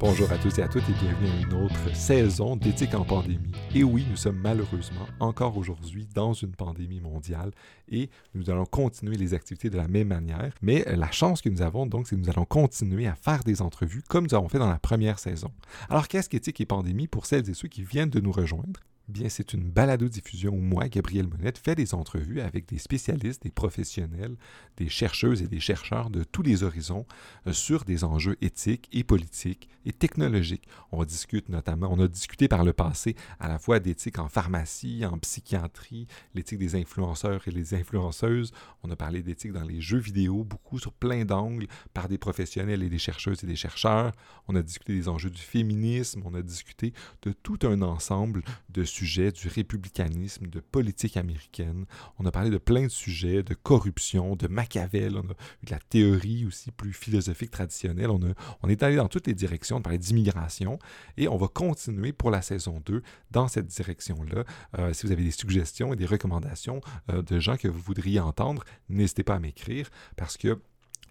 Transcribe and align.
Bonjour 0.00 0.32
à 0.32 0.38
tous 0.38 0.58
et 0.58 0.62
à 0.62 0.68
toutes 0.68 0.88
et 0.88 0.94
bienvenue 0.94 1.28
à 1.28 1.42
une 1.42 1.52
autre 1.62 1.94
saison 1.94 2.56
d'éthique 2.56 2.94
en 2.94 3.04
pandémie. 3.04 3.52
Et 3.74 3.84
oui, 3.84 4.06
nous 4.08 4.16
sommes 4.16 4.38
malheureusement 4.38 5.06
encore 5.20 5.58
aujourd'hui 5.58 6.08
dans 6.14 6.32
une 6.32 6.52
pandémie 6.52 7.00
mondiale 7.00 7.50
et 7.86 8.08
nous 8.34 8.48
allons 8.48 8.64
continuer 8.64 9.18
les 9.18 9.34
activités 9.34 9.68
de 9.68 9.76
la 9.76 9.88
même 9.88 10.08
manière. 10.08 10.54
Mais 10.62 10.86
la 10.86 11.10
chance 11.10 11.42
que 11.42 11.50
nous 11.50 11.60
avons 11.60 11.84
donc, 11.84 12.08
c'est 12.08 12.16
que 12.16 12.20
nous 12.22 12.30
allons 12.30 12.46
continuer 12.46 13.08
à 13.08 13.14
faire 13.14 13.44
des 13.44 13.60
entrevues 13.60 14.02
comme 14.08 14.24
nous 14.24 14.34
avons 14.34 14.48
fait 14.48 14.58
dans 14.58 14.70
la 14.70 14.78
première 14.78 15.18
saison. 15.18 15.50
Alors 15.90 16.08
qu'est-ce 16.08 16.30
qu'éthique 16.30 16.62
et 16.62 16.66
pandémie 16.66 17.06
pour 17.06 17.26
celles 17.26 17.50
et 17.50 17.54
ceux 17.54 17.68
qui 17.68 17.82
viennent 17.82 18.08
de 18.08 18.20
nous 18.20 18.32
rejoindre? 18.32 18.80
Bien, 19.10 19.28
c'est 19.28 19.54
une 19.54 19.68
balado-diffusion 19.68 20.52
où 20.52 20.60
moi, 20.60 20.88
Gabriel 20.88 21.26
Monette, 21.26 21.58
fait 21.58 21.74
des 21.74 21.94
entrevues 21.94 22.40
avec 22.40 22.68
des 22.68 22.78
spécialistes, 22.78 23.42
des 23.42 23.50
professionnels, 23.50 24.36
des 24.76 24.88
chercheuses 24.88 25.42
et 25.42 25.48
des 25.48 25.58
chercheurs 25.58 26.10
de 26.10 26.22
tous 26.22 26.42
les 26.42 26.62
horizons 26.62 27.04
euh, 27.48 27.52
sur 27.52 27.84
des 27.84 28.04
enjeux 28.04 28.36
éthiques 28.40 28.88
et 28.92 29.02
politiques 29.02 29.68
et 29.84 29.92
technologiques. 29.92 30.68
On 30.92 31.04
discute 31.04 31.48
notamment, 31.48 31.88
on 31.90 31.98
a 31.98 32.06
discuté 32.06 32.46
par 32.46 32.62
le 32.62 32.72
passé 32.72 33.16
à 33.40 33.48
la 33.48 33.58
fois 33.58 33.80
d'éthique 33.80 34.20
en 34.20 34.28
pharmacie, 34.28 35.04
en 35.04 35.18
psychiatrie, 35.18 36.06
l'éthique 36.36 36.60
des 36.60 36.76
influenceurs 36.76 37.48
et 37.48 37.50
les 37.50 37.74
influenceuses. 37.74 38.52
On 38.84 38.90
a 38.90 38.96
parlé 38.96 39.24
d'éthique 39.24 39.52
dans 39.52 39.64
les 39.64 39.80
jeux 39.80 39.98
vidéo, 39.98 40.44
beaucoup 40.44 40.78
sur 40.78 40.92
plein 40.92 41.24
d'angles 41.24 41.66
par 41.94 42.08
des 42.08 42.18
professionnels 42.18 42.84
et 42.84 42.88
des 42.88 42.98
chercheuses 42.98 43.42
et 43.42 43.46
des 43.48 43.56
chercheurs. 43.56 44.12
On 44.46 44.54
a 44.54 44.62
discuté 44.62 44.94
des 44.94 45.08
enjeux 45.08 45.30
du 45.30 45.42
féminisme, 45.42 46.22
on 46.24 46.34
a 46.34 46.42
discuté 46.42 46.92
de 47.22 47.32
tout 47.32 47.58
un 47.64 47.82
ensemble 47.82 48.42
de 48.68 48.84
sujets 48.84 48.99
du 49.04 49.48
républicanisme, 49.48 50.46
de 50.46 50.60
politique 50.60 51.16
américaine. 51.16 51.86
On 52.18 52.26
a 52.26 52.30
parlé 52.30 52.50
de 52.50 52.58
plein 52.58 52.84
de 52.84 52.88
sujets, 52.88 53.42
de 53.42 53.54
corruption, 53.54 54.36
de 54.36 54.46
Machiavel. 54.46 55.16
On 55.16 55.20
a 55.20 55.32
eu 55.62 55.66
de 55.66 55.70
la 55.70 55.78
théorie 55.78 56.44
aussi 56.46 56.70
plus 56.70 56.92
philosophique 56.92 57.50
traditionnelle. 57.50 58.10
On, 58.10 58.22
a, 58.22 58.34
on 58.62 58.68
est 58.68 58.82
allé 58.82 58.96
dans 58.96 59.08
toutes 59.08 59.26
les 59.26 59.34
directions. 59.34 59.76
On 59.76 59.82
parlait 59.82 59.98
d'immigration. 59.98 60.78
Et 61.16 61.28
on 61.28 61.36
va 61.36 61.48
continuer 61.48 62.12
pour 62.12 62.30
la 62.30 62.42
saison 62.42 62.82
2 62.84 63.02
dans 63.30 63.48
cette 63.48 63.66
direction-là. 63.66 64.44
Euh, 64.78 64.92
si 64.92 65.06
vous 65.06 65.12
avez 65.12 65.24
des 65.24 65.30
suggestions 65.30 65.92
et 65.92 65.96
des 65.96 66.06
recommandations 66.06 66.80
euh, 67.10 67.22
de 67.22 67.38
gens 67.38 67.56
que 67.56 67.68
vous 67.68 67.80
voudriez 67.80 68.20
entendre, 68.20 68.64
n'hésitez 68.88 69.24
pas 69.24 69.36
à 69.36 69.38
m'écrire 69.38 69.88
parce 70.16 70.36
que 70.36 70.60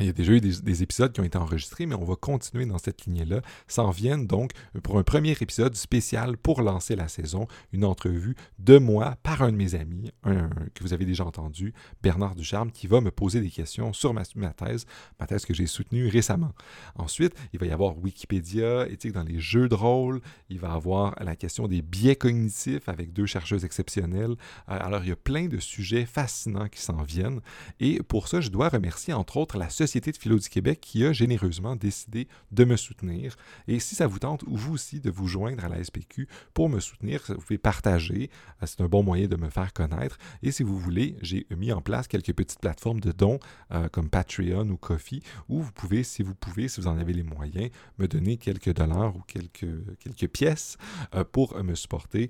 il 0.03 0.07
y 0.07 0.09
a 0.09 0.13
déjà 0.13 0.33
eu 0.33 0.39
des, 0.41 0.83
épisodes 0.83 1.11
qui 1.11 1.19
ont 1.19 1.25
été 1.25 1.37
enregistrés, 1.37 1.85
mais 1.85 1.95
on 1.95 2.05
va 2.05 2.15
continuer 2.15 2.65
dans 2.65 2.77
cette 2.77 3.05
lignée-là. 3.05 3.41
S'en 3.67 3.91
viennent 3.91 4.27
donc 4.27 4.51
pour 4.83 4.97
un 4.97 5.03
premier 5.03 5.31
épisode 5.31 5.75
spécial 5.75 6.37
pour 6.37 6.61
lancer 6.61 6.95
la 6.95 7.07
saison, 7.07 7.47
une 7.73 7.83
entrevue 7.83 8.35
de 8.59 8.77
moi 8.77 9.17
par 9.23 9.41
un 9.41 9.51
de 9.51 9.57
mes 9.57 9.75
amis, 9.75 10.11
que 10.23 10.83
vous 10.83 10.93
avez 10.93 11.05
déjà 11.05 11.25
entendu, 11.25 11.73
Bernard 12.01 12.35
Ducharme, 12.35 12.71
qui 12.71 12.87
va 12.87 13.01
me 13.01 13.11
poser 13.11 13.41
des 13.41 13.49
questions 13.49 13.91
sur 13.93 14.13
ma, 14.13 14.23
ma 14.35 14.53
thèse, 14.53 14.85
ma 15.19 15.27
thèse 15.27 15.45
que 15.45 15.53
j'ai 15.53 15.67
soutenue 15.67 16.07
récemment. 16.07 16.53
Ensuite, 16.95 17.33
il 17.53 17.59
va 17.59 17.65
y 17.65 17.71
avoir 17.71 17.97
Wikipédia, 17.97 18.87
éthique 18.87 19.11
dans 19.11 19.23
les 19.23 19.39
jeux 19.39 19.67
de 19.67 19.75
rôle, 19.75 20.21
il 20.49 20.59
va 20.59 20.69
y 20.69 20.71
avoir 20.71 21.15
la 21.21 21.35
question 21.35 21.67
des 21.67 21.81
biais 21.81 22.15
cognitifs 22.15 22.87
avec 22.87 23.11
deux 23.11 23.25
chercheuses 23.25 23.65
exceptionnelles. 23.65 24.35
Euh, 24.69 24.77
alors, 24.79 25.03
il 25.03 25.09
y 25.09 25.11
a 25.11 25.17
plein 25.17 25.47
de 25.47 25.59
sujets 25.59 26.05
fascinants 26.05 26.69
qui 26.69 26.81
s'en 26.81 27.03
viennent. 27.03 27.41
Et 27.79 28.01
pour 28.01 28.27
ça, 28.27 28.39
je 28.39 28.49
dois 28.49 28.69
remercier 28.69 29.13
entre 29.13 29.37
autres 29.37 29.57
la 29.57 29.69
Société 29.69 29.88
Société 29.89 30.11
de 30.11 30.17
philo 30.17 30.37
du 30.37 30.47
Québec 30.47 30.81
qui 30.81 31.03
a 31.03 31.13
généreusement 31.13 31.75
décidé 31.75 32.27
de 32.51 32.63
me 32.63 32.77
soutenir. 32.77 33.35
Et 33.67 33.79
si 33.79 33.95
ça 33.95 34.05
vous 34.05 34.19
tente, 34.19 34.43
vous 34.45 34.75
aussi, 34.75 34.99
de 34.99 35.09
vous 35.09 35.25
joindre 35.25 35.65
à 35.65 35.67
la 35.67 35.83
SPQ 35.83 36.27
pour 36.53 36.69
me 36.69 36.79
soutenir, 36.79 37.23
vous 37.27 37.41
pouvez 37.41 37.57
partager. 37.57 38.29
Euh, 38.61 38.67
c'est 38.67 38.81
un 38.81 38.85
bon 38.85 39.01
moyen 39.01 39.25
de 39.25 39.35
me 39.35 39.49
faire 39.49 39.73
connaître. 39.73 40.19
Et 40.43 40.51
si 40.51 40.61
vous 40.61 40.77
voulez, 40.77 41.15
j'ai 41.23 41.47
mis 41.57 41.71
en 41.71 41.81
place 41.81 42.07
quelques 42.07 42.33
petites 42.33 42.59
plateformes 42.59 42.99
de 42.99 43.11
dons 43.11 43.39
euh, 43.71 43.89
comme 43.89 44.11
Patreon 44.11 44.69
ou 44.69 44.77
Coffee 44.77 45.23
où 45.47 45.59
vous 45.59 45.71
pouvez, 45.71 46.03
si 46.03 46.21
vous 46.21 46.35
pouvez, 46.35 46.67
si 46.67 46.79
vous 46.81 46.87
en 46.87 46.99
avez 46.99 47.13
les 47.13 47.23
moyens, 47.23 47.71
me 47.97 48.07
donner 48.07 48.37
quelques 48.37 48.75
dollars 48.75 49.15
ou 49.15 49.21
quelques, 49.21 49.97
quelques 49.97 50.27
pièces 50.27 50.77
euh, 51.15 51.23
pour 51.23 51.57
me 51.63 51.73
supporter. 51.73 52.29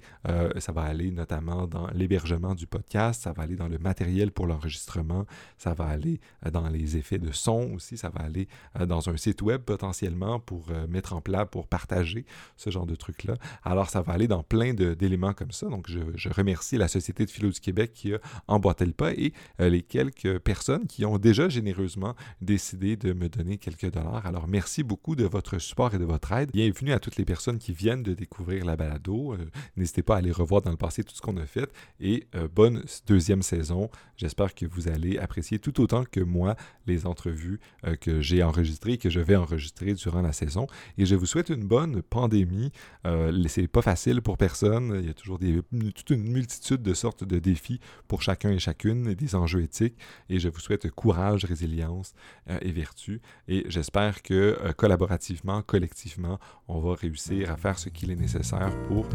ça 0.59 0.71
va 0.71 0.83
aller 0.83 1.11
notamment 1.11 1.67
dans 1.67 1.89
l'hébergement 1.89 2.55
du 2.55 2.67
podcast, 2.67 3.23
ça 3.23 3.33
va 3.33 3.43
aller 3.43 3.57
dans 3.57 3.67
le 3.67 3.79
matériel 3.79 4.31
pour 4.31 4.47
l'enregistrement, 4.47 5.25
ça 5.57 5.73
va 5.73 5.87
aller 5.87 6.21
dans 6.53 6.69
les 6.69 6.95
effets 6.95 7.17
de 7.17 7.33
son 7.33 7.48
aussi, 7.57 7.97
ça 7.97 8.09
va 8.09 8.21
aller 8.21 8.47
euh, 8.79 8.85
dans 8.85 9.09
un 9.09 9.17
site 9.17 9.41
web 9.41 9.61
potentiellement 9.61 10.39
pour 10.39 10.67
euh, 10.69 10.87
mettre 10.87 11.13
en 11.13 11.21
place, 11.21 11.47
pour 11.51 11.67
partager 11.67 12.25
ce 12.57 12.69
genre 12.69 12.85
de 12.85 12.95
trucs-là. 12.95 13.35
Alors, 13.63 13.89
ça 13.89 14.01
va 14.01 14.13
aller 14.13 14.27
dans 14.27 14.43
plein 14.43 14.73
d'éléments 14.73 15.33
comme 15.33 15.51
ça. 15.51 15.67
Donc, 15.67 15.87
je, 15.89 16.29
remercie 16.29 16.77
la 16.77 16.87
Société 16.87 17.25
de 17.25 17.31
philo 17.31 17.49
du 17.49 17.59
Québec 17.59 17.91
qui 17.93 18.13
a 18.13 18.19
emboîté 18.47 18.85
le 18.85 18.91
pas 18.91 19.13
et 19.13 19.33
euh, 19.59 19.69
les 19.69 19.81
quelques 19.81 20.39
personnes 20.39 20.85
qui 20.87 21.05
ont 21.05 21.17
déjà 21.17 21.49
généreusement 21.49 22.15
décidé 22.41 22.95
de 22.95 23.13
me 23.13 23.29
donner 23.29 23.57
quelques 23.57 23.91
dollars. 23.91 24.25
Alors, 24.25 24.47
merci 24.47 24.83
beaucoup 24.83 25.15
de 25.15 25.25
votre 25.25 25.57
support 25.57 25.93
et 25.93 25.97
de 25.97 26.05
votre 26.05 26.31
aide. 26.31 26.51
Bienvenue 26.51 26.93
à 26.93 26.99
toutes 26.99 27.17
les 27.17 27.25
personnes 27.25 27.57
qui 27.57 27.73
viennent 27.73 28.03
de 28.03 28.13
découvrir 28.13 28.65
la 28.65 28.75
balado. 28.75 29.35
N'hésitez 29.75 30.03
pas 30.03 30.15
à 30.15 30.17
aller 30.19 30.31
revoir 30.31 30.61
dans 30.61 30.71
le 30.71 30.77
passé 30.77 31.03
tout 31.03 31.15
ce 31.15 31.21
qu'on 31.21 31.37
a 31.37 31.45
fait 31.45 31.71
et 31.99 32.27
bonne 32.53 32.83
deuxième 33.07 33.41
saison. 33.41 33.89
J'espère 34.15 34.53
que 34.53 34.65
vous 34.65 34.87
allez 34.87 35.17
apprécier 35.17 35.59
tout 35.59 35.81
autant 35.81 36.03
que 36.03 36.19
moi 36.19 36.55
les 36.85 37.05
entrevues 37.29 37.59
euh, 37.85 37.95
que 37.95 38.21
j'ai 38.21 38.43
enregistré, 38.43 38.97
que 38.97 39.09
je 39.09 39.19
vais 39.19 39.35
enregistrer 39.35 39.93
durant 39.93 40.21
la 40.21 40.31
saison. 40.31 40.67
Et 40.97 41.05
je 41.05 41.15
vous 41.15 41.25
souhaite 41.25 41.49
une 41.49 41.65
bonne 41.65 42.01
pandémie. 42.01 42.71
Euh, 43.05 43.31
c'est 43.47 43.67
pas 43.67 43.81
facile 43.81 44.21
pour 44.21 44.37
personne. 44.37 44.99
Il 45.01 45.07
y 45.07 45.09
a 45.09 45.13
toujours 45.13 45.39
toute 45.39 46.09
une 46.09 46.23
multitude 46.23 46.81
de 46.81 46.93
sortes 46.93 47.23
de 47.23 47.39
défis 47.39 47.79
pour 48.07 48.21
chacun 48.21 48.51
et 48.51 48.59
chacune 48.59 49.07
et 49.07 49.15
des 49.15 49.35
enjeux 49.35 49.61
éthiques. 49.61 49.97
Et 50.29 50.39
je 50.39 50.49
vous 50.49 50.59
souhaite 50.59 50.89
courage, 50.91 51.45
résilience 51.45 52.13
euh, 52.49 52.57
et 52.61 52.71
vertu. 52.71 53.21
Et 53.47 53.65
j'espère 53.67 54.21
que 54.21 54.57
euh, 54.61 54.73
collaborativement, 54.73 55.61
collectivement, 55.61 56.39
on 56.67 56.79
va 56.79 56.95
réussir 56.95 57.51
à 57.51 57.57
faire 57.57 57.77
ce 57.79 57.89
qu'il 57.89 58.11
est 58.11 58.15
nécessaire 58.15 58.71
pour 58.87 59.07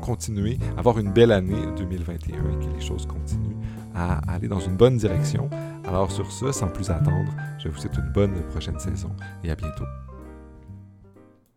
continuer, 0.00 0.58
avoir 0.76 0.98
une 0.98 1.12
belle 1.12 1.32
année 1.32 1.66
2021 1.76 2.36
et 2.36 2.64
que 2.64 2.72
les 2.72 2.80
choses 2.80 3.06
continuent 3.06 3.56
à 3.94 4.18
aller 4.32 4.48
dans 4.48 4.60
une 4.60 4.76
bonne 4.76 4.96
direction. 4.96 5.48
Alors 5.90 6.12
sur 6.12 6.30
ce, 6.30 6.52
sans 6.52 6.68
plus 6.68 6.88
attendre, 6.88 7.32
je 7.58 7.68
vous 7.68 7.76
souhaite 7.76 7.96
une 7.96 8.12
bonne 8.12 8.40
prochaine 8.50 8.78
saison 8.78 9.10
et 9.42 9.50
à 9.50 9.56
bientôt. 9.56 9.82